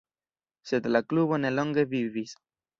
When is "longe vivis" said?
1.61-2.37